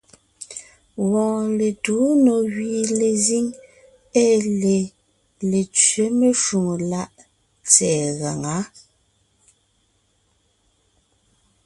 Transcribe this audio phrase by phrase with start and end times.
[1.09, 3.45] Wɔɔn letuu nò gẅie lezíŋ
[4.23, 4.79] ée lê
[5.49, 7.11] Letẅě meshwóŋè láʼ
[7.69, 8.57] tsɛ̀ɛ gaŋá.